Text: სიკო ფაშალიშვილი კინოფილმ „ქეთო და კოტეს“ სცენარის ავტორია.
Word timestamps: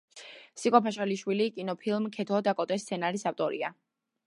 სიკო 0.61 0.79
ფაშალიშვილი 0.85 1.47
კინოფილმ 1.59 2.09
„ქეთო 2.17 2.41
და 2.49 2.57
კოტეს“ 2.63 2.87
სცენარის 2.87 3.29
ავტორია. 3.33 3.73